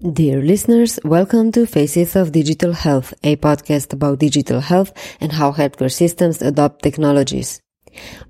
[0.00, 5.50] Dear listeners, welcome to Faces of Digital Health, a podcast about digital health and how
[5.50, 7.60] healthcare systems adopt technologies.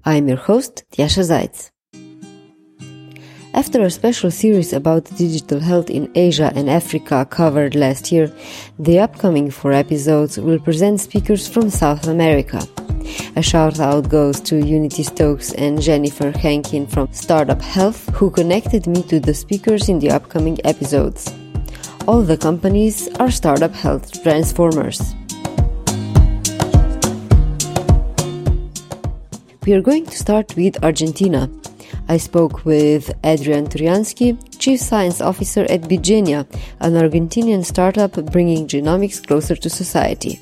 [0.03, 1.71] I'm your host, Tjasa Zajc.
[3.53, 8.33] After a special series about digital health in Asia and Africa covered last year,
[8.79, 12.67] the upcoming four episodes will present speakers from South America.
[13.37, 18.87] A shout out goes to Unity Stokes and Jennifer Hankin from Startup Health, who connected
[18.87, 21.31] me to the speakers in the upcoming episodes.
[22.09, 25.15] All the companies are Startup Health Transformers.
[29.67, 31.51] We are going to start with Argentina.
[32.09, 36.47] I spoke with Adrian Turjanski, Chief Science Officer at Bitgenia,
[36.81, 40.41] an Argentinian startup bringing genomics closer to society.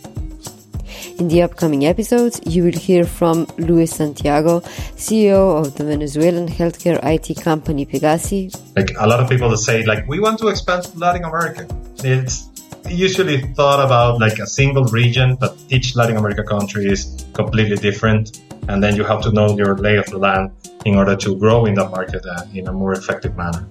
[1.18, 4.60] In the upcoming episodes, you will hear from Luis Santiago,
[4.96, 8.54] CEO of the Venezuelan healthcare IT company Pegasi.
[8.76, 11.66] Like a lot of people that say, like, we want to expand to Latin America.
[12.04, 12.50] It's
[12.88, 18.40] usually thought about like a single region, but each Latin America country is completely different.
[18.68, 20.50] And then you have to know your lay of the land
[20.84, 23.68] in order to grow in that market uh, in a more effective manner.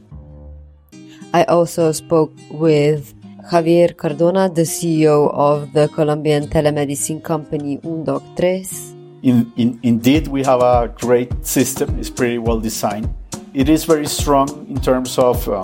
[1.33, 3.13] I also spoke with
[3.51, 9.21] Javier Cardona, the CEO of the Colombian telemedicine company 1DOC3.
[9.21, 11.99] In, in, indeed, we have a great system.
[11.99, 13.13] It's pretty well designed.
[13.53, 15.61] It is very strong in terms of um,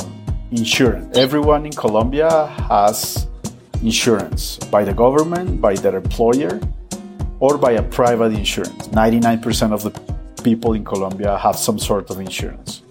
[0.52, 1.18] insurance.
[1.18, 3.28] Everyone in Colombia has
[3.82, 6.60] insurance by the government, by their employer,
[7.40, 8.90] or by a private insurance.
[8.90, 9.92] 99% of the
[10.44, 12.84] people in Colombia have some sort of insurance.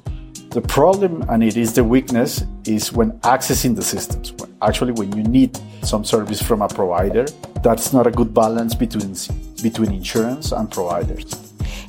[0.50, 4.34] The problem, and it is the weakness, is when accessing the systems.
[4.60, 7.24] Actually, when you need some service from a provider,
[7.62, 9.14] that's not a good balance between,
[9.62, 11.30] between insurance and providers.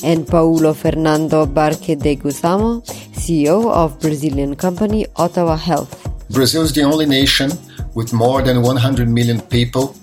[0.04, 2.86] And Paulo Fernando Barque de Gusamo,
[3.18, 5.98] CEO of Brazilian company Ottawa Health.
[6.30, 7.50] Brazil is the only nation
[7.96, 9.96] with more than 100 million people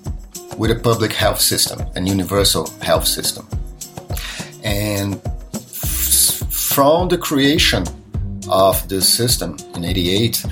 [0.57, 3.47] with a public health system, an universal health system.
[4.65, 5.23] And
[6.51, 7.85] from the creation
[8.51, 10.45] of this system in 88,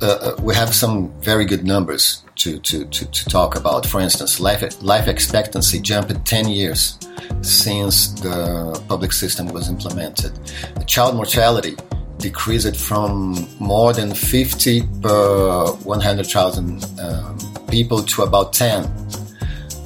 [0.00, 3.84] uh, we have some very good numbers to, to, to, to, talk about.
[3.84, 6.98] For instance, life, life expectancy jumped 10 years
[7.42, 10.34] since the public system was implemented.
[10.76, 11.76] The child mortality
[12.18, 18.84] decreased from more than 50 per 100,000 um, people to about 10.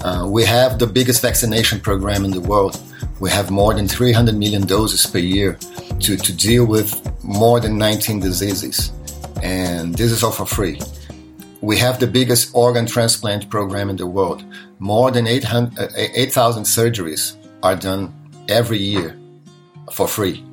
[0.04, 2.80] Uh, we have the biggest vaccination program in the world.
[3.20, 5.58] We have more than 300 million doses per year
[6.02, 6.90] to, to deal with
[7.24, 8.92] more than 19 diseases.
[9.42, 10.80] And this is all for free.
[11.60, 14.44] We have the biggest organ transplant program in the world.
[14.78, 18.12] More than 8,000 uh, 8, surgeries are done
[18.48, 19.16] every year
[19.92, 20.44] for free.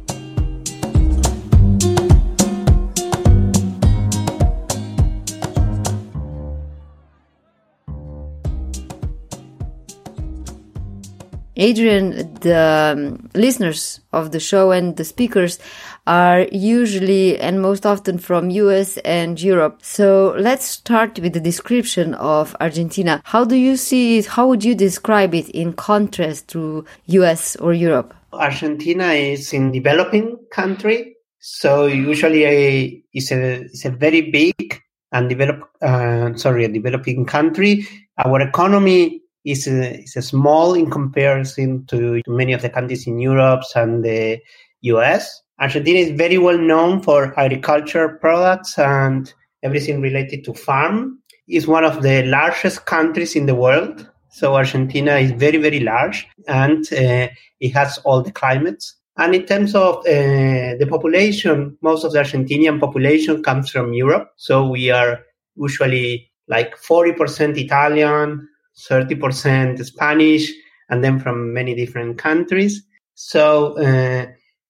[11.57, 15.57] Adrian, the um, listeners of the show and the speakers
[16.05, 19.79] are usually and most often from US and Europe.
[19.81, 23.21] So let's start with the description of Argentina.
[23.24, 24.25] How do you see it?
[24.25, 28.13] How would you describe it in contrast to US or Europe?
[28.33, 31.15] Argentina is in developing country.
[31.39, 34.81] So usually a, it's a, it's a very big
[35.12, 37.88] and develop, uh, sorry, a developing country.
[38.18, 44.03] Our economy is is small in comparison to many of the countries in Europe and
[44.03, 44.39] the
[44.81, 45.42] US.
[45.59, 49.33] Argentina is very well known for agriculture products and
[49.63, 51.19] everything related to farm.
[51.47, 54.09] It's one of the largest countries in the world.
[54.30, 57.30] So Argentina is very, very large and uh,
[57.62, 58.95] it has all the climates.
[59.18, 64.31] And in terms of uh, the population, most of the Argentinian population comes from Europe.
[64.36, 65.19] So we are
[65.56, 70.51] usually like 40% Italian, 30% Spanish,
[70.89, 72.83] and then from many different countries.
[73.13, 74.27] So, uh,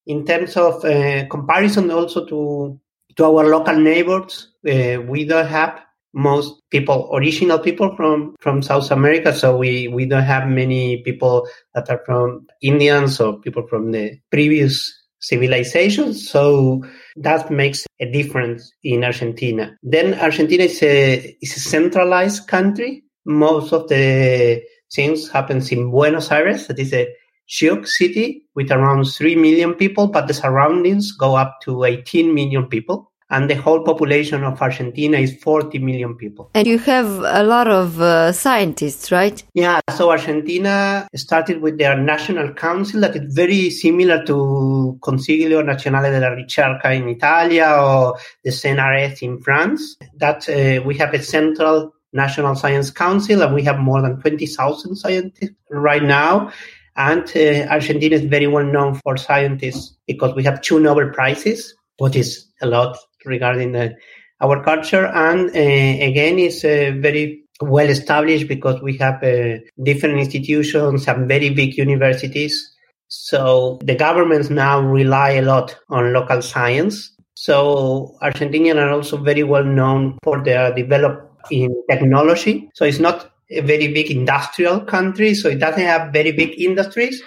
[0.07, 2.79] in terms of uh, comparison also to,
[3.15, 5.81] to our local neighbors, uh, we don't have
[6.15, 9.33] most people, original people from, from South America.
[9.33, 14.17] So we, we don't have many people that are from Indians or people from the
[14.31, 16.29] previous civilizations.
[16.29, 16.83] So
[17.17, 19.75] that makes a difference in Argentina.
[19.83, 23.03] Then Argentina is a, is a centralized country.
[23.25, 24.63] Most of the
[24.93, 26.67] things happens in Buenos Aires.
[26.67, 27.07] That is a
[27.47, 32.67] huge city with around 3 million people, but the surroundings go up to 18 million
[32.67, 36.51] people and the whole population of Argentina is 40 million people.
[36.53, 39.43] And you have a lot of uh, scientists, right?
[39.53, 46.11] Yeah, so Argentina started with their national council that is very similar to Consiglio Nazionale
[46.11, 49.97] della Ricerca in Italia or the CNRS in France.
[50.17, 54.95] That uh, we have a central national science council and we have more than 20,000
[54.95, 56.51] scientists right now.
[56.95, 61.75] And uh, Argentina is very well known for scientists because we have two Nobel Prizes,
[61.97, 63.95] what is a lot regarding the,
[64.41, 65.05] our culture.
[65.05, 71.27] And uh, again, it's uh, very well established because we have uh, different institutions and
[71.27, 72.71] very big universities.
[73.07, 77.11] So the governments now rely a lot on local science.
[77.33, 82.69] So Argentinians are also very well known for their development in technology.
[82.73, 85.33] So it's not a very big industrial country.
[85.33, 87.21] So it doesn't have very big industries,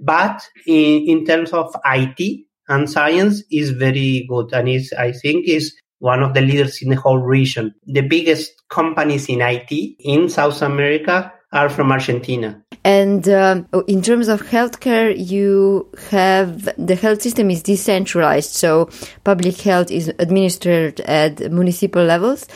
[0.00, 5.46] but in, in terms of IT, and science is very good and is I think
[5.46, 7.74] is one of the leaders in the whole region.
[7.86, 12.60] The biggest companies in IT in South America are from Argentina.
[12.84, 18.90] And uh, in terms of healthcare, you have the health system is decentralized, so
[19.22, 22.46] public health is administered at municipal levels.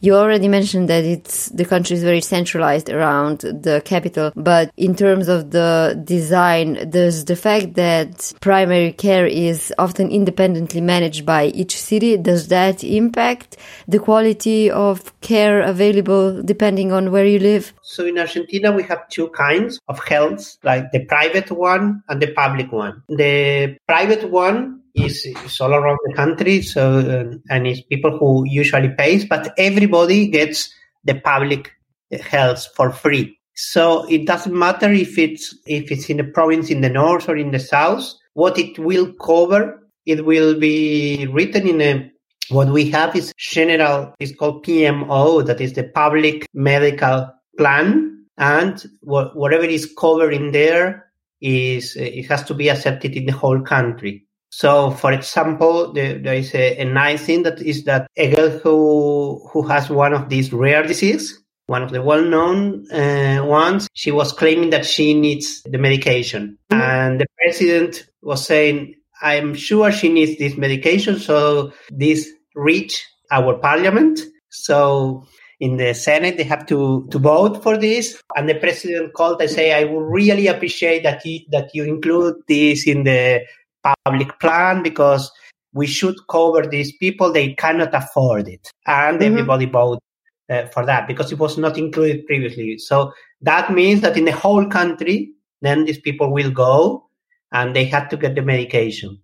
[0.00, 4.94] You already mentioned that it's the country is very centralized around the capital, but in
[4.94, 11.46] terms of the design, there's the fact that primary care is often independently managed by
[11.46, 12.16] each city.
[12.18, 13.56] Does that impact
[13.86, 17.72] the quality of care available depending on where you live?
[17.82, 22.32] So in Argentina, we have two kinds of health, like the private one and the
[22.32, 23.02] public one.
[23.08, 28.44] The private one is, is all around the country, so uh, and it's people who
[28.46, 30.72] usually pays, but everybody gets
[31.04, 31.72] the public
[32.20, 33.38] health for free.
[33.54, 37.36] So it doesn't matter if it's if it's in a province in the north or
[37.36, 38.14] in the south.
[38.34, 42.12] What it will cover, it will be written in a
[42.50, 47.28] what we have is general it's called PMO, that is the public medical
[47.58, 53.26] plan, and wh- whatever is covered in there is it has to be accepted in
[53.26, 54.24] the whole country.
[54.50, 58.48] So, for example, there, there is a, a, nice thing that is that a girl
[58.48, 64.10] who who has one of these rare diseases, one of the well-known uh, ones, she
[64.10, 66.80] was claiming that she needs the medication, mm-hmm.
[66.80, 73.58] and the president was saying, "I'm sure she needs this medication." So this reached our
[73.58, 74.20] parliament.
[74.48, 75.26] So
[75.60, 78.22] in the Senate, they have to, to vote for this.
[78.36, 82.36] And the president called and say, I would really appreciate that you, that you include
[82.46, 83.42] this in the
[83.82, 85.30] public plan because
[85.72, 87.32] we should cover these people.
[87.32, 88.70] They cannot afford it.
[88.86, 89.32] And mm-hmm.
[89.32, 90.00] everybody voted
[90.48, 92.78] uh, for that because it was not included previously.
[92.78, 97.08] So that means that in the whole country, then these people will go
[97.52, 99.18] and they have to get the medication.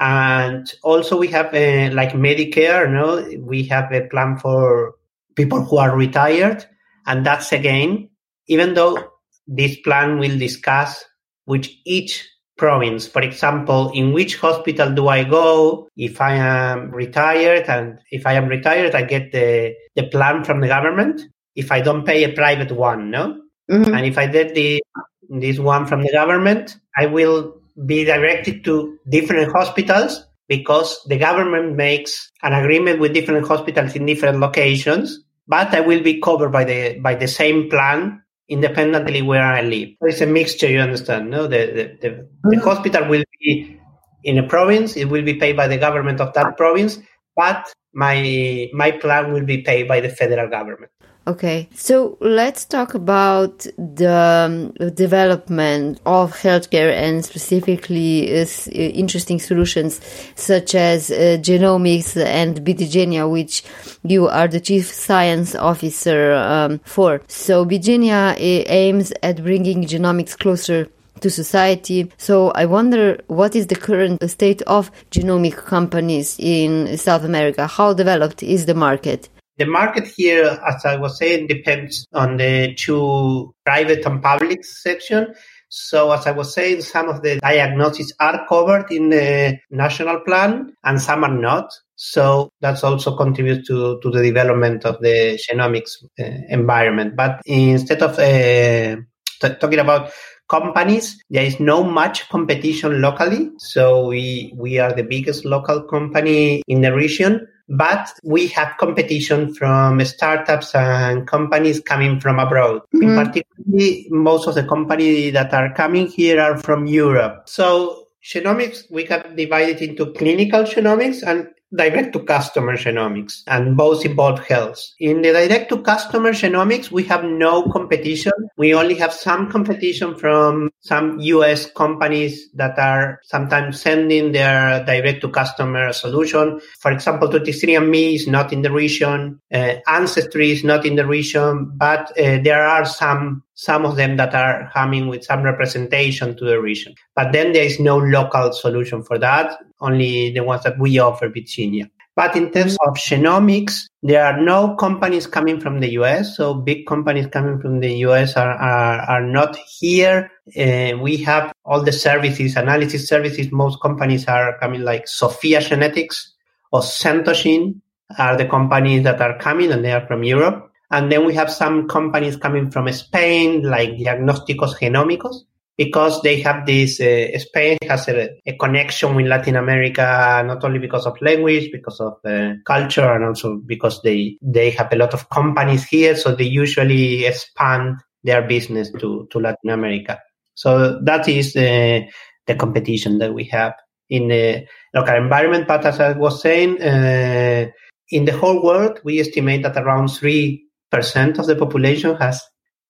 [0.00, 4.94] And also we have uh, like Medicare, no, we have a plan for
[5.38, 6.66] people who are retired.
[7.06, 8.10] And that's again,
[8.48, 8.98] even though
[9.46, 11.04] this plan will discuss
[11.46, 12.28] which each
[12.58, 17.66] province, for example, in which hospital do I go if I am retired?
[17.68, 21.22] And if I am retired, I get the, the plan from the government.
[21.54, 23.40] If I don't pay a private one, no?
[23.70, 23.94] Mm-hmm.
[23.94, 24.82] And if I get the,
[25.30, 27.54] this one from the government, I will
[27.86, 34.06] be directed to different hospitals because the government makes an agreement with different hospitals in
[34.06, 39.42] different locations but I will be covered by the by the same plan independently where
[39.42, 39.90] I live.
[40.02, 41.30] It's a mixture, you understand?
[41.30, 42.68] No, the the, the, the mm-hmm.
[42.68, 43.80] hospital will be
[44.24, 46.98] in a province; it will be paid by the government of that province,
[47.34, 50.92] but my my plan will be paid by the federal government.
[51.28, 59.38] Okay, so let's talk about the um, development of healthcare and specifically uh, uh interesting
[59.38, 60.00] solutions
[60.36, 63.62] such as uh, genomics and Bitgenia, which
[64.04, 67.20] you are the chief science officer um, for.
[67.28, 70.88] So Bitgenia aims at bringing genomics closer
[71.20, 72.10] to society.
[72.16, 77.66] So I wonder what is the current state of genomic companies in South America?
[77.66, 79.28] How developed is the market?
[79.58, 85.34] The market here, as I was saying, depends on the two private and public section.
[85.68, 90.74] So as I was saying, some of the diagnoses are covered in the national plan
[90.84, 91.70] and some are not.
[91.96, 97.16] So that's also contributes to, to the development of the genomics uh, environment.
[97.16, 99.02] But instead of uh,
[99.40, 100.12] t- talking about
[100.48, 103.50] companies, there is no much competition locally.
[103.58, 109.54] So we, we are the biggest local company in the region but we have competition
[109.54, 112.80] from startups and companies coming from abroad.
[112.94, 113.02] Mm-hmm.
[113.02, 117.42] In particular, most of the companies that are coming here are from Europe.
[117.46, 123.76] So genomics, we can divide it into clinical genomics and direct to customer genomics and
[123.76, 124.80] both involve health.
[124.98, 128.32] In the direct to customer genomics, we have no competition.
[128.56, 135.20] We only have some competition from some US companies that are sometimes sending their direct
[135.22, 136.60] to customer solution.
[136.80, 139.40] For example, 23andMe is not in the region.
[139.52, 144.16] Uh, Ancestry is not in the region, but uh, there are some some of them
[144.16, 146.94] that are coming with some representation to the region.
[147.16, 151.28] But then there is no local solution for that, only the ones that we offer
[151.28, 151.90] Bitgenia.
[152.18, 156.36] But in terms of genomics, there are no companies coming from the US.
[156.36, 160.28] So big companies coming from the US are, are, are not here.
[160.48, 163.52] Uh, we have all the services, analysis services.
[163.52, 166.34] Most companies are coming like SOPHiA Genetics
[166.72, 167.80] or Centogene
[168.18, 170.72] are the companies that are coming and they are from Europe.
[170.90, 175.44] And then we have some companies coming from Spain, like Diagnósticos Genómicos,
[175.78, 180.80] because they have this, uh, Spain has a, a, connection with Latin America, not only
[180.80, 185.14] because of language, because of uh, culture, and also because they, they have a lot
[185.14, 186.16] of companies here.
[186.16, 190.18] So they usually expand their business to, to Latin America.
[190.54, 192.00] So that is uh,
[192.48, 193.74] the competition that we have
[194.10, 195.68] in the local environment.
[195.68, 197.70] But as I was saying, uh,
[198.10, 202.42] in the whole world, we estimate that around three percent of the population has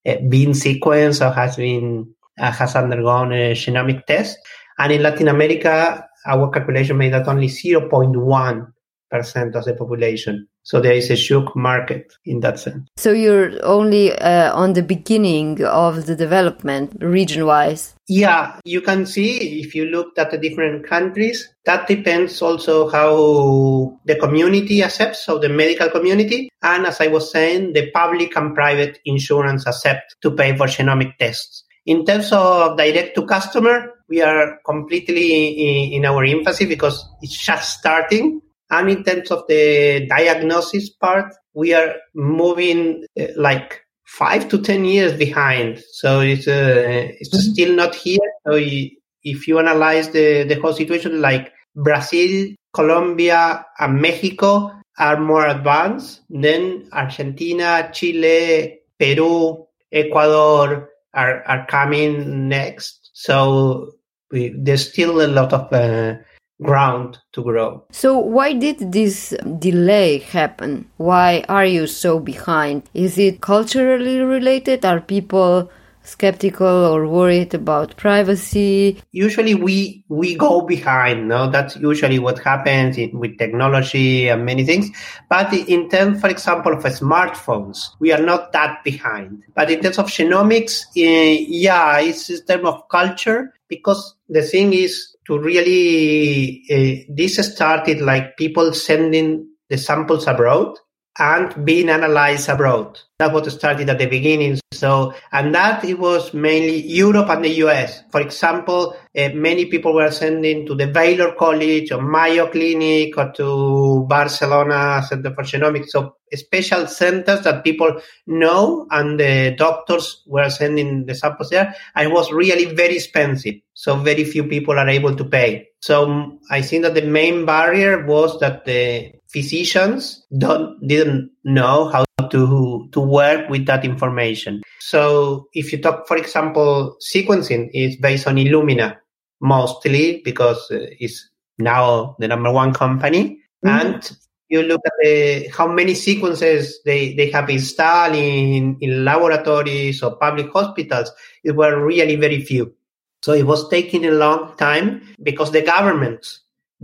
[0.06, 4.38] uh, been sequenced or has been has undergone a genomic test.
[4.78, 8.72] And in Latin America, our calculation made that only 0.1
[9.10, 10.48] percent of the population.
[10.62, 12.88] So there is a shook market in that sense.
[12.98, 17.94] So you're only uh, on the beginning of the development region wise.
[18.06, 23.98] Yeah, you can see if you looked at the different countries, that depends also how
[24.04, 26.50] the community accepts, so the medical community.
[26.62, 31.16] And as I was saying, the public and private insurance accept to pay for genomic
[31.18, 31.64] tests.
[31.88, 37.42] In terms of direct to customer, we are completely in, in our infancy because it's
[37.46, 44.50] just starting and in terms of the diagnosis part, we are moving uh, like five
[44.50, 45.82] to 10 years behind.
[45.92, 47.52] So it's, uh, it's mm-hmm.
[47.52, 48.18] still not here.
[48.46, 55.46] So if you analyze the, the whole situation, like Brazil, Colombia, and Mexico are more
[55.46, 56.20] advanced.
[56.28, 63.10] than Argentina, Chile, Peru, Ecuador are, are coming next.
[63.12, 63.92] So
[64.30, 66.18] we, there's still a lot of uh,
[66.62, 67.84] ground to grow.
[67.92, 70.88] So, why did this delay happen?
[70.96, 72.82] Why are you so behind?
[72.94, 74.84] Is it culturally related?
[74.84, 75.70] Are people
[76.08, 79.00] skeptical or worried about privacy?
[79.12, 81.50] Usually we we go behind, no?
[81.50, 84.90] That's usually what happens in, with technology and many things.
[85.28, 89.42] But in terms, for example, of smartphones, we are not that behind.
[89.54, 94.72] But in terms of genomics, uh, yeah, it's in terms of culture because the thing
[94.72, 100.78] is to really uh, this started like people sending the samples abroad
[101.18, 103.00] and being analyzed abroad.
[103.18, 104.60] That's what started at the beginning.
[104.72, 108.04] So, and that it was mainly Europe and the US.
[108.12, 113.32] For example, uh, many people were sending to the Baylor College or Mayo Clinic or
[113.32, 115.88] to Barcelona Center for Genomics.
[115.88, 121.74] So special centers that people know and the doctors were sending the samples there.
[121.96, 123.54] And it was really very expensive.
[123.74, 125.68] So very few people are able to pay.
[125.80, 132.04] So I think that the main barrier was that the physicians don't didn't know how
[132.30, 134.62] to to work with that information.
[134.80, 138.96] So if you talk, for example, sequencing is based on Illumina
[139.40, 143.68] mostly because uh, it's now the number one company, mm-hmm.
[143.68, 144.16] and
[144.48, 150.16] you look at the, how many sequences they, they have installed in, in laboratories or
[150.16, 151.10] public hospitals,
[151.44, 152.74] it were really very few.
[153.22, 156.38] So it was taking a long time because the government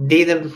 [0.07, 0.53] didn't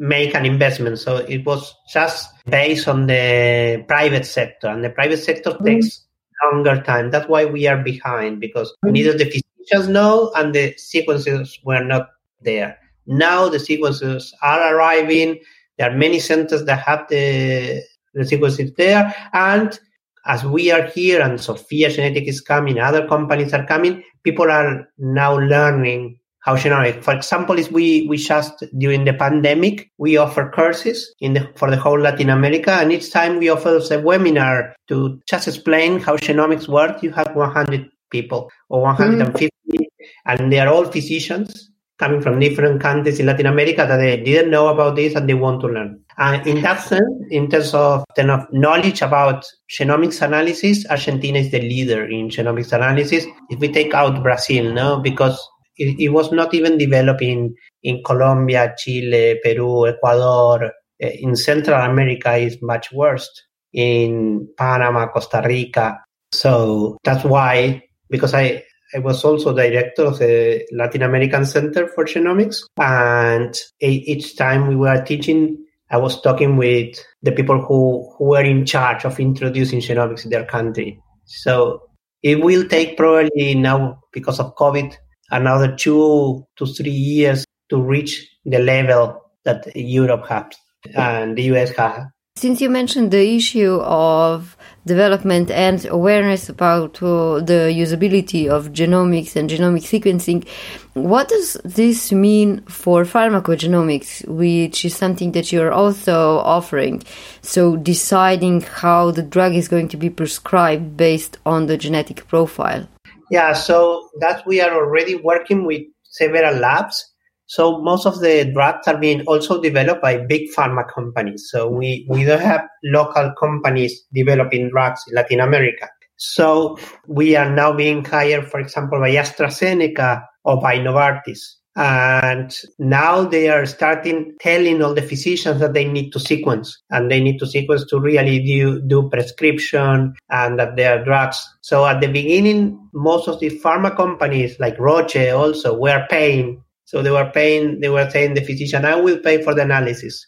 [0.00, 0.98] make an investment.
[0.98, 5.64] So it was just based on the private sector, and the private sector mm-hmm.
[5.64, 6.02] takes
[6.42, 7.10] longer time.
[7.10, 8.92] That's why we are behind because mm-hmm.
[8.92, 12.08] neither the physicians know and the sequences were not
[12.40, 12.78] there.
[13.06, 15.40] Now the sequences are arriving.
[15.78, 17.82] There are many centers that have the
[18.14, 19.14] the sequences there.
[19.32, 19.78] And
[20.26, 24.88] as we are here and SOPHiA Genetic is coming, other companies are coming, people are
[24.98, 27.02] now learning how genomic.
[27.04, 31.70] For example, is we we just during the pandemic we offer courses in the for
[31.70, 36.16] the whole Latin America, and each time we offer a webinar to just explain how
[36.16, 37.02] genomics work.
[37.02, 39.86] You have 100 people or 150, mm.
[40.26, 41.70] and they are all physicians
[42.00, 45.34] coming from different countries in Latin America that they didn't know about this and they
[45.34, 46.00] want to learn.
[46.16, 51.50] And in that sense, in terms of, kind of knowledge about genomics analysis, Argentina is
[51.50, 53.26] the leader in genomics analysis.
[53.50, 55.38] If we take out Brazil, no, because
[55.80, 60.72] it, it was not even developing in Colombia, Chile, Peru, Ecuador.
[61.00, 63.28] Eh, in Central America is much worse.
[63.72, 65.98] In Panama, Costa Rica.
[66.32, 68.62] So that's why, because I,
[68.94, 72.64] I was also director of the Latin American Center for Genomics.
[72.76, 75.56] And each time we were teaching,
[75.90, 80.30] I was talking with the people who, who were in charge of introducing genomics in
[80.30, 81.00] their country.
[81.24, 81.82] So
[82.22, 84.94] it will take probably now, because of COVID,
[85.30, 90.54] another two to three years to reach the level that Europe has
[90.94, 92.04] and the US has.
[92.36, 94.56] Since you mentioned the issue of
[94.86, 100.48] development and awareness about uh, the usability of genomics and genomic sequencing,
[100.94, 107.02] what does this mean for pharmacogenomics, which is something that you're also offering?
[107.42, 112.88] So, deciding how the drug is going to be prescribed based on the genetic profile.
[113.30, 117.06] Yeah, so that we are already working with several labs.
[117.46, 121.48] So most of the drugs are being also developed by big pharma companies.
[121.50, 125.88] So we, we don't have local companies developing drugs in Latin America.
[126.16, 126.76] So
[127.08, 131.38] we are now being hired, for example, by AstraZeneca or by Novartis.
[131.76, 137.10] And now they are starting telling all the physicians that they need to sequence and
[137.10, 141.42] they need to sequence to really do, do prescription and that they are drugs.
[141.60, 146.62] So at the beginning, most of the pharma companies like Roche also were paying.
[146.86, 150.26] So they were paying, they were saying the physician, I will pay for the analysis.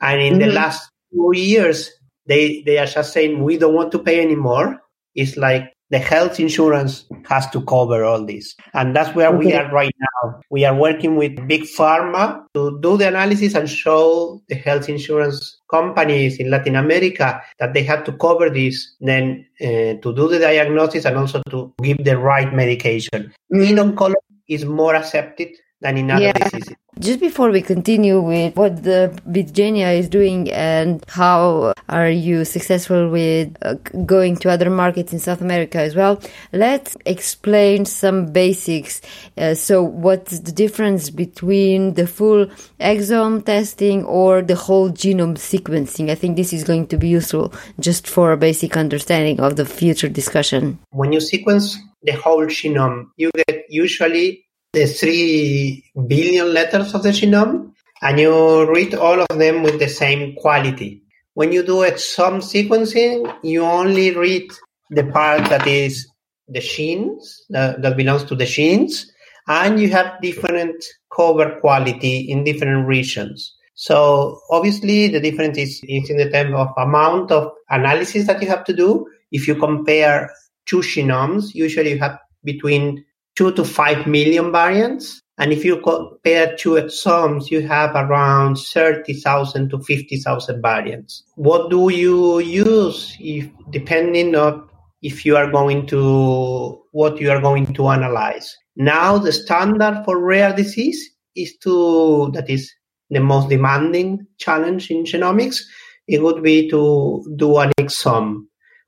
[0.00, 0.48] And in mm-hmm.
[0.48, 1.90] the last two years,
[2.26, 4.80] they, they are just saying, we don't want to pay anymore.
[5.14, 8.54] It's like the health insurance has to cover all this.
[8.74, 9.38] And that's where okay.
[9.38, 10.40] we are right now.
[10.50, 15.60] We are working with big pharma to do the analysis and show the health insurance
[15.70, 20.38] companies in Latin America that they have to cover this, then uh, to do the
[20.38, 23.32] diagnosis and also to give the right medication.
[23.50, 24.14] In oncology
[24.48, 25.48] is more accepted
[25.80, 26.32] than in other yeah.
[26.32, 26.74] diseases.
[26.98, 33.08] Just before we continue with what the Bitgenia is doing and how are you successful
[33.08, 36.20] with uh, going to other markets in South America as well,
[36.52, 39.00] let's explain some basics.
[39.36, 42.46] Uh, so, what's the difference between the full
[42.80, 46.10] exome testing or the whole genome sequencing?
[46.10, 49.64] I think this is going to be useful just for a basic understanding of the
[49.64, 50.80] future discussion.
[50.90, 57.10] When you sequence the whole genome, you get usually the three billion letters of the
[57.10, 61.02] genome and you read all of them with the same quality.
[61.34, 64.50] When you do exome sequencing, you only read
[64.90, 66.06] the part that is
[66.48, 69.10] the genes, that, belongs to the genes,
[69.46, 73.54] and you have different cover quality in different regions.
[73.74, 78.48] So obviously the difference is, is in the term of amount of analysis that you
[78.48, 79.06] have to do.
[79.30, 80.30] If you compare
[80.66, 83.04] two genomes, usually you have between
[83.38, 85.22] two to five million variants.
[85.38, 91.22] And if you compare two exomes, you have around 30,000 to 50,000 variants.
[91.36, 94.68] What do you use if, depending on
[95.02, 98.56] if you are going to, what you are going to analyze?
[98.74, 102.72] Now the standard for rare disease is to, that is
[103.08, 105.60] the most demanding challenge in genomics.
[106.08, 108.46] It would be to do an exome.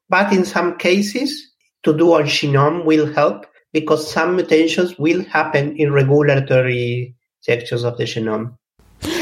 [0.09, 1.53] But in some cases,
[1.85, 7.97] to do a genome will help because some mutations will happen in regulatory sections of
[7.97, 8.55] the genome.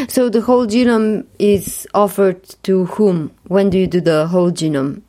[0.09, 3.31] So the whole genome is offered to whom?
[3.47, 5.03] When do you do the whole genome?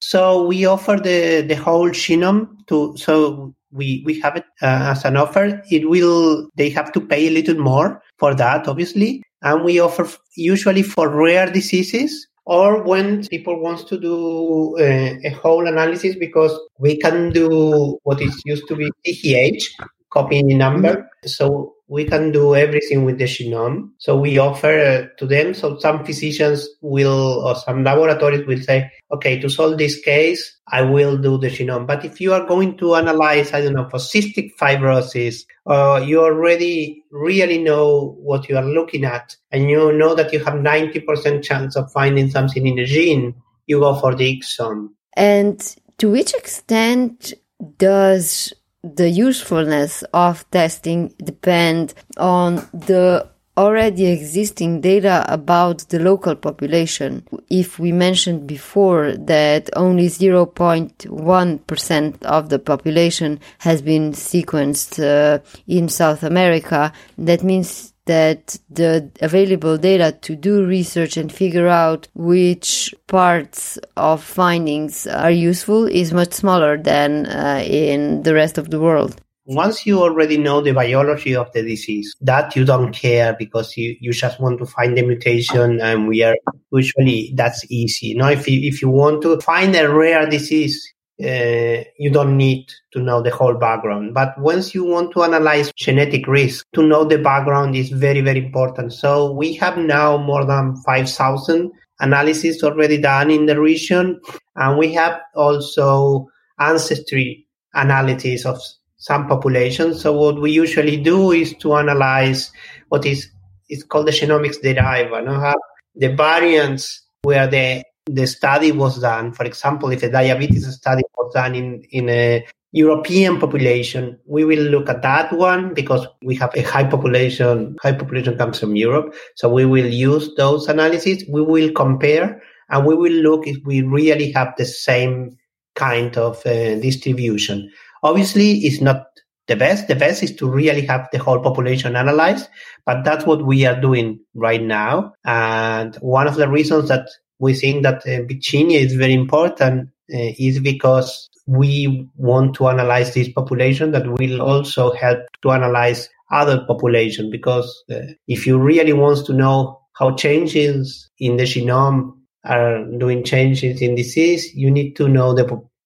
[0.00, 5.04] So we offer the, the whole genome to, so we, we have it uh, as
[5.04, 5.62] an offer.
[5.70, 9.22] It will, they have to pay a little more for that, obviously.
[9.42, 15.30] And we offer usually for rare diseases or when people wants to do uh, a
[15.30, 19.64] whole analysis because we can do what is used to be CGH,
[20.10, 21.08] copy number.
[21.24, 23.90] So we can do everything with the genome.
[23.98, 25.52] So we offer uh, to them.
[25.52, 30.82] So some physicians will, or some laboratories will say, okay, to solve this case, I
[30.82, 31.86] will do the genome.
[31.86, 36.22] But if you are going to analyze, I don't know, for cystic fibrosis, uh, you
[36.22, 41.42] already really know what you are looking at and you know that you have 90%
[41.42, 43.34] chance of finding something in the gene
[43.66, 44.88] you go for the exome.
[45.14, 45.60] And
[45.98, 47.34] to which extent
[47.78, 57.22] does the usefulness of testing depend on the already existing data about the local population.
[57.50, 65.90] If we mentioned before that only 0.1% of the population has been sequenced uh, in
[65.90, 72.94] South America, that means that the available data to do research and figure out which
[73.06, 78.80] parts of findings are useful is much smaller than uh, in the rest of the
[78.80, 79.20] world.
[79.44, 83.96] Once you already know the biology of the disease, that you don't care because you,
[84.00, 86.36] you just want to find the mutation and we are
[86.72, 88.14] usually that's easy.
[88.14, 90.80] Now, if you, if you want to find a rare disease,
[91.22, 94.14] uh, you don't need to know the whole background.
[94.14, 98.44] But once you want to analyze genetic risk, to know the background is very, very
[98.44, 98.92] important.
[98.92, 104.20] So we have now more than 5,000 analyses already done in the region.
[104.56, 108.60] And we have also ancestry analysis of
[108.96, 110.00] some populations.
[110.00, 112.52] So what we usually do is to analyze
[112.88, 113.30] what is,
[113.68, 115.54] it's called the genomics deriva, you know,
[115.94, 121.32] the variants where the the study was done, for example, if a diabetes study was
[121.32, 126.50] done in, in a European population, we will look at that one because we have
[126.54, 127.76] a high population.
[127.82, 129.14] High population comes from Europe.
[129.36, 131.24] So we will use those analyses.
[131.28, 135.36] We will compare and we will look if we really have the same
[135.74, 137.70] kind of uh, distribution.
[138.02, 139.04] Obviously, it's not
[139.48, 139.88] the best.
[139.88, 142.48] The best is to really have the whole population analyzed,
[142.86, 145.12] but that's what we are doing right now.
[145.24, 150.30] And one of the reasons that we think that uh, Bitgenia is very important uh,
[150.38, 156.64] is because we want to analyze this population that will also help to analyze other
[156.66, 162.12] population because uh, if you really want to know how changes in the genome
[162.44, 165.44] are doing changes in disease, you need to know the,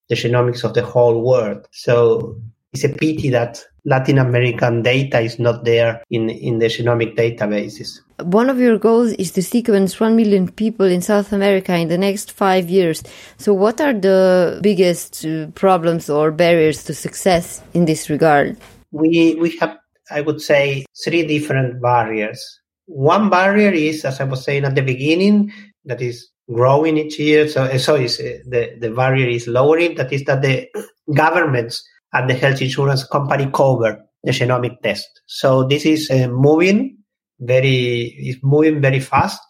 [0.08, 1.66] the genomics of the whole world.
[1.72, 2.40] So
[2.72, 8.00] it's a pity that Latin American data is not there in, in the genomic databases.
[8.20, 11.96] One of your goals is to sequence 1 million people in South America in the
[11.96, 13.04] next five years.
[13.38, 18.56] So, what are the biggest uh, problems or barriers to success in this regard?
[18.90, 19.78] We, we have,
[20.10, 22.42] I would say, three different barriers.
[22.86, 25.52] One barrier is, as I was saying at the beginning,
[25.84, 27.46] that is growing each year.
[27.46, 29.94] So, so is, uh, the, the barrier is lowering.
[29.94, 30.68] That is that the
[31.14, 35.08] governments and the health insurance company cover the genomic test.
[35.26, 36.98] So this is uh, moving
[37.40, 39.40] very, is moving very fast.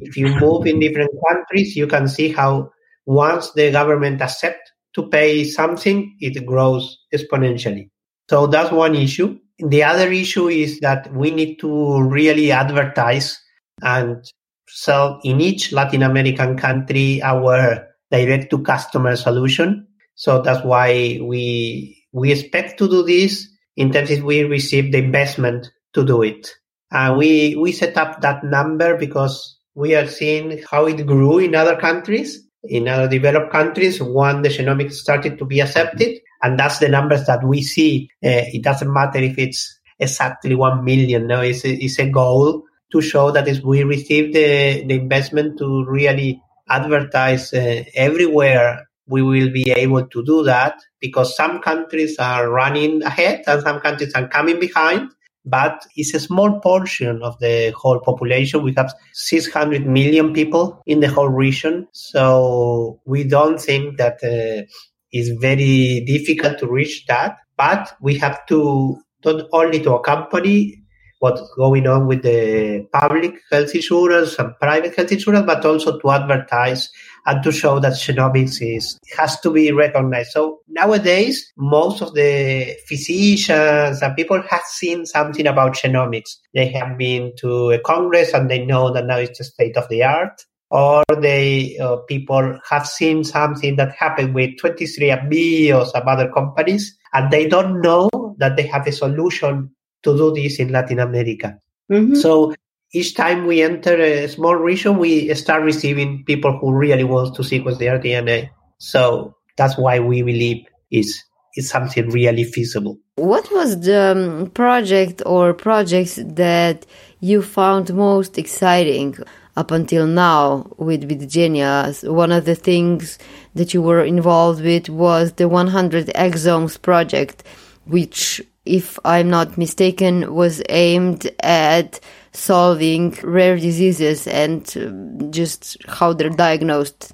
[0.00, 2.70] If you move in different countries, you can see how
[3.06, 7.90] once the government accept to pay something, it grows exponentially.
[8.28, 9.38] So that's one issue.
[9.58, 13.40] The other issue is that we need to really advertise
[13.82, 14.24] and
[14.68, 19.86] sell in each Latin American country our direct to customer solution.
[20.16, 24.98] So that's why we we expect to do this in terms if we receive the
[24.98, 26.48] investment to do it.
[26.92, 31.56] And we, we set up that number because we are seeing how it grew in
[31.56, 36.20] other countries, in other developed countries, when the genomics started to be accepted.
[36.40, 38.08] And that's the numbers that we see.
[38.24, 41.26] Uh, it doesn't matter if it's exactly 1 million.
[41.26, 45.58] No, it's a, it's a goal to show that if we receive the, the investment
[45.58, 52.16] to really advertise uh, everywhere we will be able to do that because some countries
[52.18, 55.10] are running ahead and some countries are coming behind.
[55.46, 58.62] But it's a small portion of the whole population.
[58.62, 61.86] We have 600 million people in the whole region.
[61.92, 64.64] So we don't think that uh,
[65.12, 67.36] it's very difficult to reach that.
[67.58, 70.84] But we have to not only to accompany
[71.24, 76.10] what's going on with the public health insurance and private health insurance, but also to
[76.10, 76.90] advertise
[77.26, 80.32] and to show that genomics is has to be recognized.
[80.32, 86.36] So nowadays, most of the physicians and people have seen something about genomics.
[86.54, 89.88] They have been to a congress and they know that now it's the state of
[89.88, 90.42] the art.
[90.70, 96.96] Or they uh, people have seen something that happened with 23andMe or some other companies,
[97.12, 98.08] and they don't know
[98.38, 99.70] that they have a solution
[100.02, 101.56] to do this in Latin America.
[101.92, 102.16] Mm-hmm.
[102.16, 102.54] So
[102.94, 107.42] each time we enter a small region, we start receiving people who really want to
[107.42, 108.50] sequence their DNA.
[108.78, 111.22] So that's why we believe it's,
[111.56, 112.98] is something really feasible.
[113.16, 114.12] What was the
[114.44, 116.86] um, project or projects that
[117.18, 119.16] you found most exciting
[119.56, 122.08] up until now with Bitgenia?
[122.08, 123.18] One of the things
[123.56, 127.42] that you were involved with was the 100 exomes project,
[127.86, 131.98] which, if I'm not mistaken, was aimed at
[132.34, 137.12] solving rare diseases and uh, just how they're diagnosed?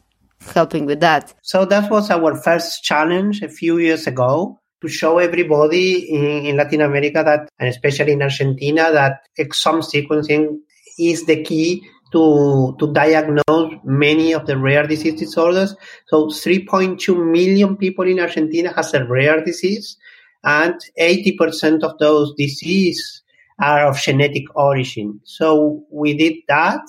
[0.54, 1.35] helping with that.
[1.42, 6.56] So that was our first challenge a few years ago to show everybody in, in
[6.56, 10.59] Latin America that, and especially in Argentina, that exome sequencing
[10.98, 15.76] is the key to to diagnose many of the rare disease disorders.
[16.09, 19.96] So 3.2 million people in Argentina has a rare disease,
[20.42, 23.22] and 80% of those diseases
[23.61, 25.20] are of genetic origin.
[25.25, 26.81] So we did that.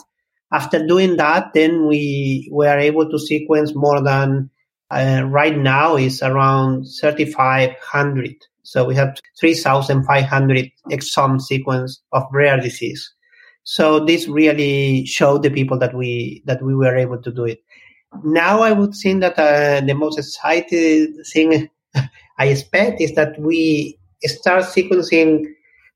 [0.54, 4.50] After doing that, then we were able to sequence more than
[4.92, 8.36] uh, right now is around 3,500.
[8.64, 13.14] So we have 3,500 exome sequence of rare disease.
[13.64, 17.60] So this really showed the people that we that we were able to do it.
[18.24, 21.70] Now I would think that uh, the most exciting thing
[22.38, 25.46] I expect is that we start sequencing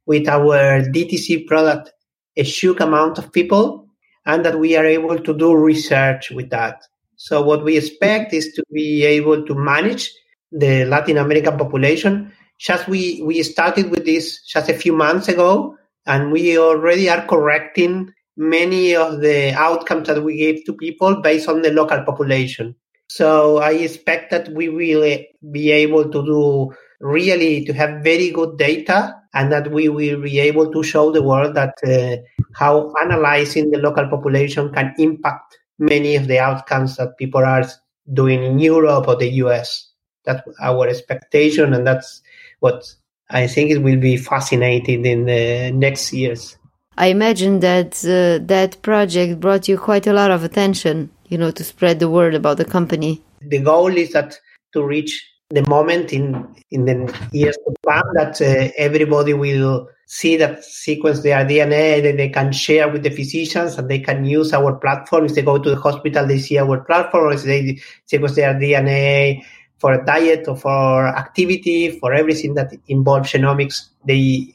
[0.06, 1.92] with our DTC product
[2.38, 3.88] a huge amount of people
[4.26, 6.84] and that we are able to do research with that.
[7.16, 10.12] So what we expect is to be able to manage
[10.52, 12.34] the Latin American population.
[12.60, 17.26] Just we, we started with this just a few months ago and we already are
[17.26, 22.76] correcting many of the outcomes that we gave to people based on the local population.
[23.08, 25.20] So I expect that we will
[25.52, 30.40] be able to do really to have very good data and that we will be
[30.40, 32.16] able to show the world that uh,
[32.54, 37.66] how analyzing the local population can impact many of the outcomes that people are
[38.14, 39.90] doing in Europe or the US.
[40.24, 42.22] That's our expectation, and that's
[42.62, 42.84] what
[43.30, 46.58] I think it will be fascinating in the next years.
[46.98, 51.52] I imagine that uh, that project brought you quite a lot of attention, you know,
[51.52, 53.22] to spread the word about the company.
[53.42, 54.40] The goal is that
[54.74, 60.38] to reach the moment in in the years to come that uh, everybody will see
[60.38, 64.54] that sequence their DNA that they can share with the physicians and they can use
[64.54, 65.26] our platform.
[65.26, 67.26] If they go to the hospital, they see our platform.
[67.26, 69.44] Or if they sequence their DNA
[69.78, 74.54] for a diet or for activity, for everything that involves genomics, they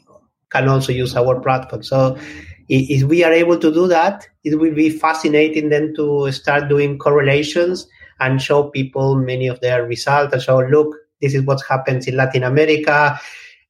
[0.51, 1.85] can also use our platform.
[1.85, 2.19] So
[2.69, 6.99] if we are able to do that, it will be fascinating then to start doing
[6.99, 7.87] correlations
[8.21, 12.17] and show people many of their results and show, look, this is what happens in
[12.17, 13.19] Latin America.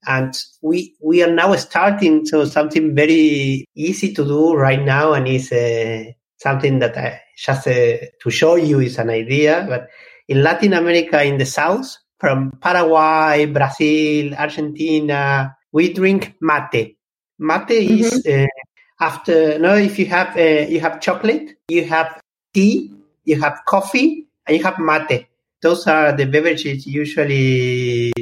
[0.07, 5.13] And we, we are now starting to something very easy to do right now.
[5.13, 6.05] And is uh,
[6.39, 9.89] something that I just uh, to show you is an idea, but
[10.29, 16.97] in Latin America, in the South, from Paraguay, Brazil, Argentina, we drink mate.
[17.39, 18.05] Mate mm-hmm.
[18.05, 18.47] is uh,
[19.01, 22.21] after, no, if you have, uh, you have chocolate, you have
[22.53, 22.93] tea,
[23.25, 25.27] you have coffee, you have mate.
[25.63, 28.13] Those are the beverages usually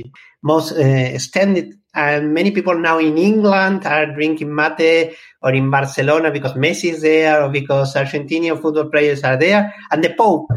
[0.42, 1.74] most uh, extended.
[1.94, 7.02] And many people now in England are drinking mate or in Barcelona because Messi is
[7.02, 9.74] there or because Argentinian football players are there.
[9.90, 10.48] And the Pope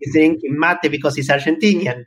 [0.00, 2.04] is drinking mate because he's Argentinian.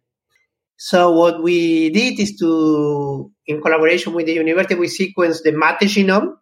[0.78, 5.88] So what we did is to, in collaboration with the university, we sequenced the mate
[5.88, 6.36] genome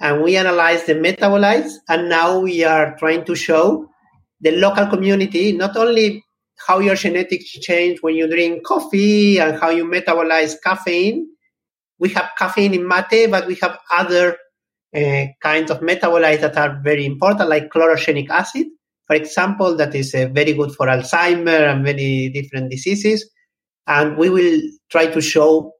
[0.00, 1.72] and we analyzed the metabolites.
[1.88, 3.88] And now we are trying to show
[4.42, 6.24] the local community, not only
[6.66, 11.26] how your genetics change when you drink coffee and how you metabolize caffeine.
[11.98, 14.36] We have caffeine in mate, but we have other
[14.94, 18.66] uh, kinds of metabolites that are very important, like chlorogenic acid,
[19.06, 23.28] for example, that is uh, very good for Alzheimer and many different diseases.
[23.86, 25.72] And we will try to show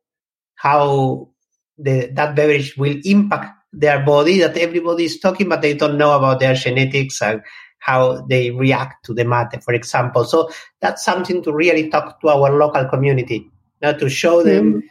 [0.55, 1.31] how
[1.79, 6.15] the, that beverage will impact their body that everybody is talking, but they don't know
[6.15, 7.41] about their genetics and
[7.83, 10.25] how they react to the mate, for example.
[10.25, 14.83] So that's something to really talk to our local community, now to show them mm.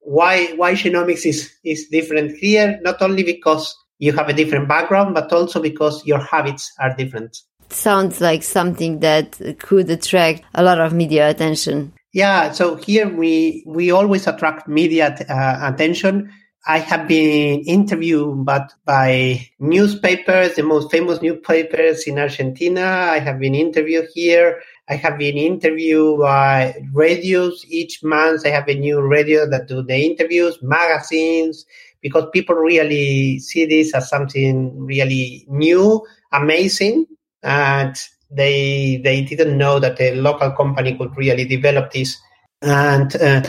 [0.00, 5.14] why why genomics is, is different here, not only because you have a different background,
[5.14, 7.38] but also because your habits are different.
[7.70, 11.94] Sounds like something that could attract a lot of media attention.
[12.12, 16.30] Yeah, so here we we always attract media uh, attention
[16.66, 23.08] I have been interviewed but by newspapers, the most famous newspapers in Argentina.
[23.12, 24.62] I have been interviewed here.
[24.88, 28.46] I have been interviewed by radios each month.
[28.46, 31.66] I have a new radio that do the interviews, magazines,
[32.00, 37.06] because people really see this as something really new, amazing,
[37.42, 37.96] and
[38.30, 42.16] they they didn't know that a local company could really develop this.
[42.60, 43.42] And uh,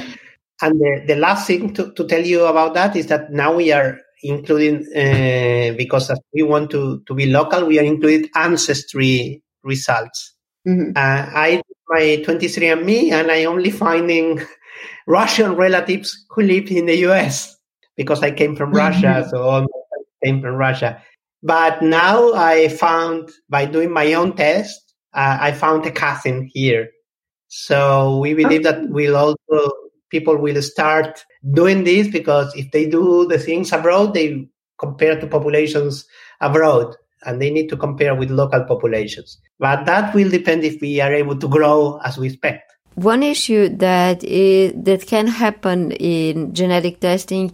[0.62, 3.72] and the, the last thing to, to tell you about that is that now we
[3.72, 10.34] are including, uh, because we want to, to be local, we are including ancestry results.
[10.68, 10.92] Mm-hmm.
[10.96, 14.42] Uh, I my 23andMe and I only finding
[15.08, 17.56] Russian relatives who live in the US
[17.96, 18.78] because I came from mm-hmm.
[18.78, 19.66] Russia, so I
[20.26, 21.02] came from Russia.
[21.44, 26.90] But now I found by doing my own test uh, I found a cousin here.
[27.48, 29.72] So we believe that we'll also
[30.16, 34.48] people will start doing this because if they do the things abroad, they
[34.80, 36.06] compare to populations
[36.40, 39.38] abroad and they need to compare with local populations.
[39.60, 42.72] But that will depend if we are able to grow as we expect.
[42.96, 47.52] One issue that is, that can happen in genetic testing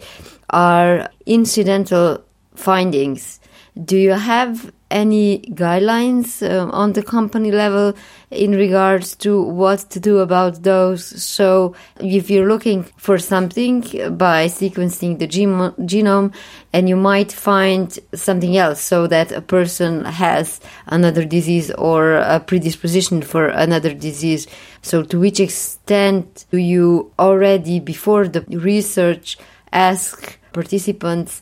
[0.52, 3.39] are incidental findings.
[3.84, 7.93] Do you have any guidelines um, on the company level
[8.30, 11.04] in regards to what to do about those?
[11.23, 13.82] So, if you're looking for something
[14.17, 16.34] by sequencing the genome,
[16.73, 22.39] and you might find something else, so that a person has another disease or a
[22.39, 24.47] predisposition for another disease.
[24.82, 29.38] So, to which extent do you already, before the research,
[29.71, 31.41] ask participants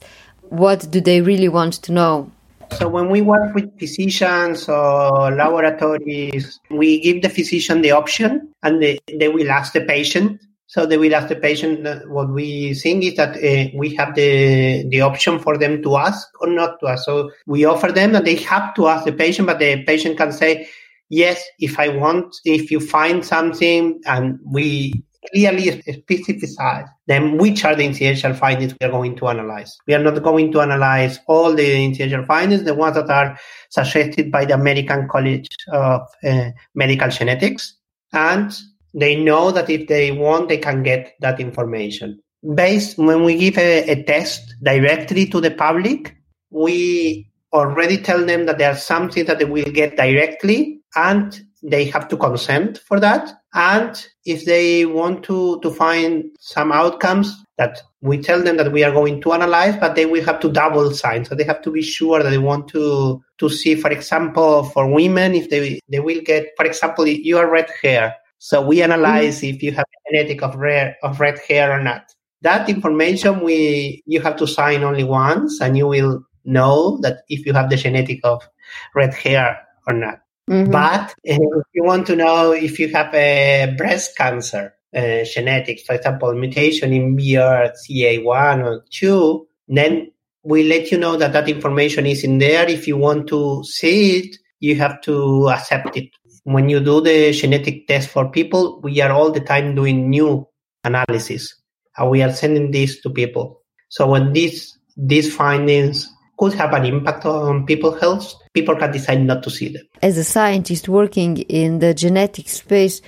[0.49, 2.31] what do they really want to know?
[2.77, 8.81] So when we work with physicians or laboratories, we give the physician the option and
[8.81, 10.41] they, they will ask the patient.
[10.67, 14.87] So they will ask the patient what we think is that uh, we have the,
[14.89, 17.05] the option for them to ask or not to ask.
[17.05, 20.31] So we offer them and they have to ask the patient, but the patient can
[20.31, 20.69] say,
[21.09, 27.75] yes, if I want, if you find something and we clearly specify then which are
[27.75, 29.77] the incidental findings we are going to analyze.
[29.87, 33.37] We are not going to analyze all the incidental findings, the ones that are
[33.69, 37.75] suggested by the American College of uh, Medical Genetics.
[38.13, 38.55] And
[38.93, 42.21] they know that if they want, they can get that information.
[42.55, 46.15] Based when we give a, a test directly to the public,
[46.51, 51.85] we already tell them that there are something that they will get directly and they
[51.85, 53.33] have to consent for that.
[53.53, 58.83] And if they want to, to find some outcomes that we tell them that we
[58.83, 61.25] are going to analyze, but they will have to double sign.
[61.25, 64.91] So they have to be sure that they want to, to see, for example, for
[64.93, 68.15] women, if they, they will get, for example, you are red hair.
[68.37, 69.55] So we analyze mm-hmm.
[69.55, 72.03] if you have a genetic of rare, of red hair or not.
[72.41, 77.45] That information we, you have to sign only once and you will know that if
[77.45, 78.47] you have the genetic of
[78.95, 80.19] red hair or not.
[80.49, 80.71] Mm-hmm.
[80.71, 81.37] But if
[81.73, 86.91] you want to know if you have a breast cancer uh, genetics, for example, mutation
[86.91, 90.11] in BRCA1 or 2, then
[90.43, 92.67] we let you know that that information is in there.
[92.67, 96.09] If you want to see it, you have to accept it.
[96.43, 100.47] When you do the genetic test for people, we are all the time doing new
[100.83, 101.53] analysis.
[101.95, 103.61] And we are sending this to people.
[103.89, 106.09] So when these these findings
[106.39, 109.83] could have an impact on people's health, people can decide not to see them.
[110.01, 113.01] As a scientist working in the genetic space,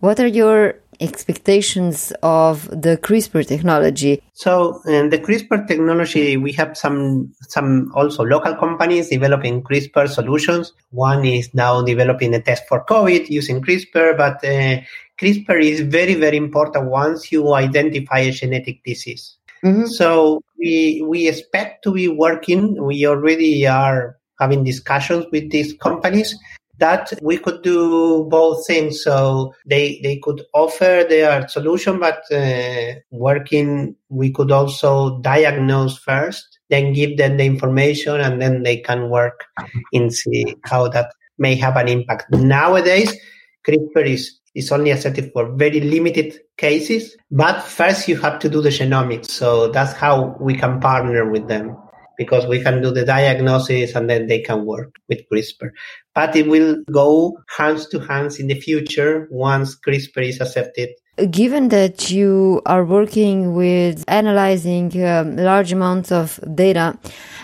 [0.00, 4.22] what are your expectations of the CRISPR technology?
[4.34, 10.72] So, in the CRISPR technology, we have some some also local companies developing CRISPR solutions.
[10.90, 14.82] One is now developing a test for COVID using CRISPR, but uh,
[15.18, 19.36] CRISPR is very very important once you identify a genetic disease.
[19.64, 19.86] Mm-hmm.
[19.86, 22.84] So we we expect to be working.
[22.84, 26.36] We already are having discussions with these companies
[26.78, 29.02] that we could do both things.
[29.02, 36.58] So they they could offer their solution, but uh, working we could also diagnose first,
[36.68, 39.44] then give them the information, and then they can work
[39.92, 42.26] and see how that may have an impact.
[42.30, 43.16] Nowadays,
[43.66, 47.16] CRISPR is is only accepted for very limited cases.
[47.30, 49.30] But first, you have to do the genomics.
[49.30, 51.76] So that's how we can partner with them
[52.16, 55.70] because we can do the diagnosis and then they can work with CRISPR.
[56.14, 60.90] But it will go hands to hands in the future once CRISPR is accepted.
[61.30, 66.98] Given that you are working with analyzing um, large amounts of data,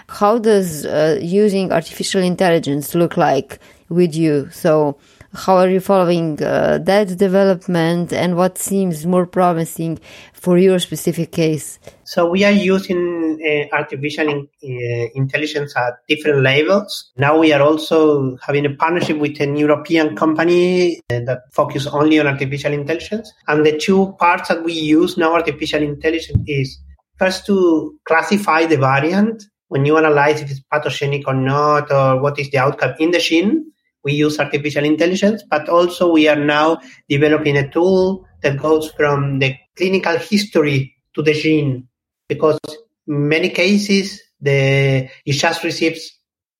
[0.08, 4.50] how does uh, using artificial intelligence look like with you?
[4.50, 4.98] So,
[5.32, 10.00] how are you following uh, that development and what seems more promising
[10.32, 11.78] for your specific case?
[12.04, 17.12] So we are using uh, artificial in, uh, intelligence at different levels.
[17.16, 22.18] Now we are also having a partnership with an European company uh, that focus only
[22.18, 23.32] on artificial intelligence.
[23.46, 26.76] And the two parts that we use now artificial intelligence is
[27.18, 32.36] first to classify the variant when you analyze if it's pathogenic or not or what
[32.40, 33.70] is the outcome in the gene
[34.04, 36.78] we use artificial intelligence, but also we are now
[37.08, 41.88] developing a tool that goes from the clinical history to the gene,
[42.28, 42.58] because
[43.06, 46.18] in many cases the it just receives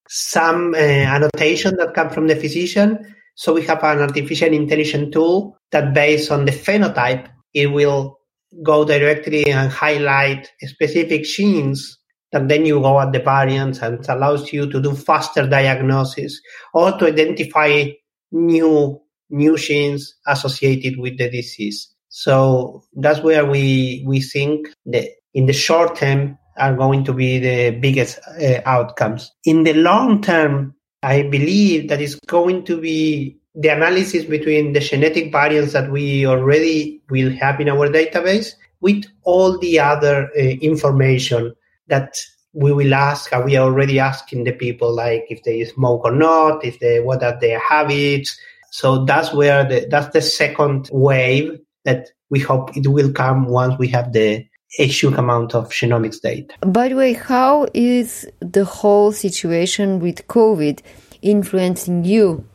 [0.08, 3.14] some uh, annotation that come from the physician.
[3.36, 8.18] So we have an artificial intelligence tool that based on the phenotype, it will
[8.62, 11.99] go directly and highlight specific genes
[12.32, 16.40] and then you go at the variants and it allows you to do faster diagnosis
[16.72, 17.84] or to identify
[18.32, 19.00] new
[19.30, 21.88] new genes associated with the disease.
[22.08, 27.38] So that's where we we think that in the short term are going to be
[27.38, 29.30] the biggest uh, outcomes.
[29.44, 34.80] In the long term, I believe that it's going to be the analysis between the
[34.80, 40.40] genetic variants that we already will have in our database with all the other uh,
[40.40, 41.54] information
[41.90, 42.16] that
[42.52, 46.64] we will ask are we already asking the people like if they smoke or not
[46.64, 48.38] if they what are their habits
[48.72, 53.74] so that's where the that's the second wave that we hope it will come once
[53.78, 54.44] we have the
[54.78, 56.54] a huge amount of genomics data.
[56.64, 60.80] By the way, how is the whole situation with COVID
[61.22, 62.46] influencing you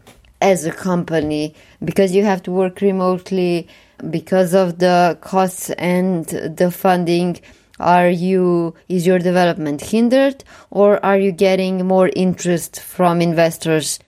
[0.41, 1.53] as a company?
[1.83, 3.67] Because you have to work remotely
[4.09, 7.39] because of the costs and the funding.
[7.79, 13.99] Are you, is your development hindered or are you getting more interest from investors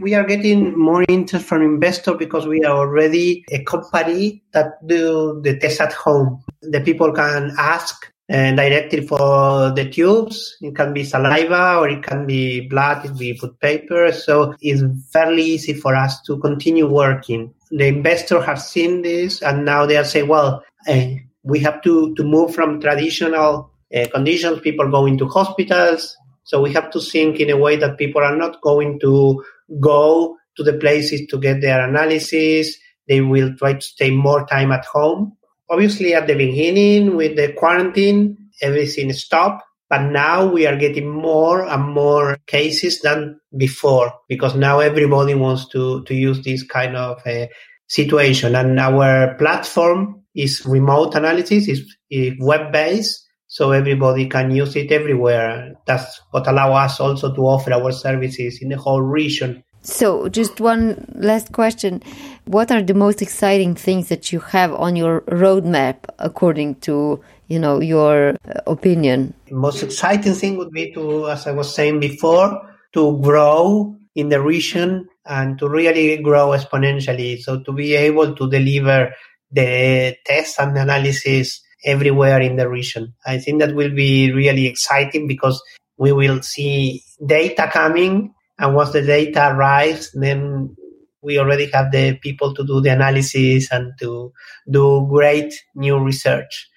[0.00, 5.40] we are getting more interest from investors because we are already a company that do
[5.42, 6.42] the test at home.
[6.62, 10.56] The people can ask and uh, directly for the tubes.
[10.60, 14.10] It can be saliva or it can be blood if we put paper.
[14.12, 17.54] So it's fairly easy for us to continue working.
[17.70, 21.06] The investor have seen this and now they are saying, well, uh,
[21.44, 26.16] we have to, to move from traditional uh, conditions, people going to hospitals.
[26.44, 29.44] So we have to think in a way that people are not going to
[29.80, 32.76] go to the places to get their analysis.
[33.08, 35.36] They will try to stay more time at home.
[35.70, 39.64] Obviously, at the beginning with the quarantine, everything stopped.
[39.90, 45.68] But now we are getting more and more cases than before because now everybody wants
[45.68, 47.46] to, to use this kind of uh,
[47.86, 48.54] situation.
[48.54, 53.22] And our platform is remote analysis, is, is web based.
[53.46, 55.74] So everybody can use it everywhere.
[55.86, 59.62] That's what allow us also to offer our services in the whole region.
[59.82, 62.02] So, just one last question.
[62.46, 67.58] What are the most exciting things that you have on your roadmap according to, you
[67.58, 69.34] know, your uh, opinion?
[69.46, 72.62] The most exciting thing would be to, as I was saying before,
[72.94, 77.40] to grow in the region and to really grow exponentially.
[77.40, 79.12] So to be able to deliver
[79.54, 83.14] the tests and analysis everywhere in the region.
[83.26, 85.62] I think that will be really exciting because
[85.96, 90.76] we will see data coming and once the data arrives, then
[91.22, 94.32] we already have the people to do the analysis and to
[94.70, 96.68] do great new research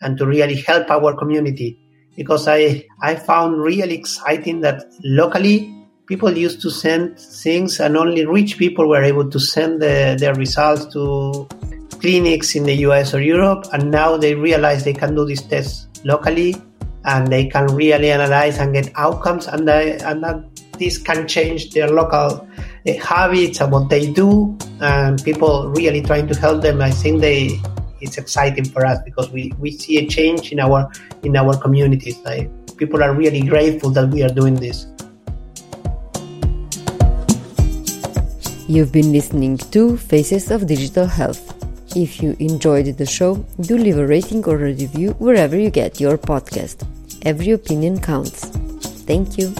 [0.00, 1.78] and to really help our community.
[2.16, 5.74] Because I, I found really exciting that locally
[6.06, 10.34] people used to send things and only rich people were able to send the, their
[10.34, 11.48] results to
[12.04, 13.64] clinics in the US or Europe.
[13.72, 16.54] And now they realize they can do these tests locally
[17.06, 19.48] and they can really analyze and get outcomes.
[19.48, 20.44] And, they, and that
[20.78, 26.26] this can change their local uh, habits and what they do, and people really trying
[26.28, 26.82] to help them.
[26.82, 27.58] I think they
[28.00, 30.90] it's exciting for us because we, we see a change in our
[31.22, 32.18] in our communities.
[32.18, 34.86] Like people are really grateful that we are doing this.
[38.68, 41.63] You've been listening to Faces of Digital Health.
[41.94, 46.00] If you enjoyed the show, do leave a rating or a review wherever you get
[46.00, 46.84] your podcast.
[47.22, 48.46] Every opinion counts.
[49.06, 49.54] Thank you.